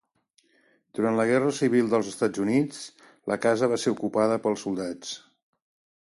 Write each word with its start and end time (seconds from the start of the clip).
Durant 0.99 1.17
la 1.17 1.25
Guerra 1.31 1.51
Civil 1.57 1.91
dels 1.91 2.07
Estats 2.11 2.41
Units, 2.45 2.79
la 3.33 3.37
casa 3.43 3.69
va 3.75 3.79
ser 3.83 3.93
ocupada 3.97 4.39
pels 4.47 4.65
soldats. 4.67 5.13